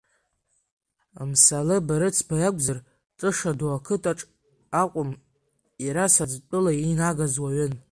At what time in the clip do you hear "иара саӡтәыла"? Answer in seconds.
5.85-6.71